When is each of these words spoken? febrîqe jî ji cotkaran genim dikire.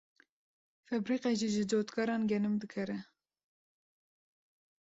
febrîqe 0.87 1.31
jî 1.39 1.49
ji 1.55 1.63
cotkaran 1.71 2.21
genim 2.31 2.55
dikire. 2.61 2.99